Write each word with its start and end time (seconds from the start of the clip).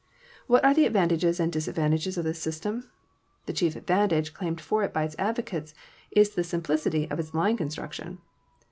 What 0.47 0.65
are 0.65 0.73
the 0.73 0.87
advantages 0.87 1.39
and 1.39 1.51
disadvantages 1.53 2.17
of 2.17 2.23
this 2.23 2.43
sys 2.43 2.59
tem? 2.59 2.89
The 3.45 3.53
chief 3.53 3.75
advantage 3.75 4.33
claimed 4.33 4.59
for 4.59 4.81
it 4.83 4.91
by 4.93 5.03
its 5.03 5.15
advocates 5.19 5.75
is 6.09 6.31
the 6.31 6.43
simplicity 6.43 7.07
of 7.11 7.19
its 7.19 7.35
line 7.35 7.55
construction. 7.55 8.17